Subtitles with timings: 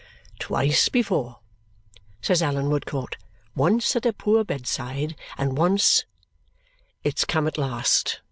[0.39, 1.41] "Twice before,"
[2.23, 3.17] says Allan Woodcourt.
[3.55, 6.05] "Once at a poor bedside, and once"
[7.03, 8.19] "It's come at last!"